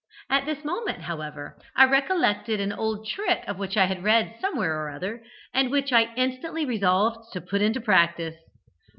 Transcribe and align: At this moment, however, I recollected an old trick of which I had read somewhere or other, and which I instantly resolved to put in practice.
At 0.31 0.47
this 0.47 0.65
moment, 0.65 1.03
however, 1.03 1.59
I 1.75 1.85
recollected 1.85 2.59
an 2.59 2.73
old 2.73 3.05
trick 3.07 3.43
of 3.47 3.59
which 3.59 3.77
I 3.77 3.85
had 3.85 4.03
read 4.03 4.33
somewhere 4.41 4.81
or 4.83 4.89
other, 4.89 5.21
and 5.53 5.69
which 5.69 5.93
I 5.93 6.11
instantly 6.15 6.65
resolved 6.65 7.31
to 7.33 7.39
put 7.41 7.61
in 7.61 7.71
practice. 7.83 8.37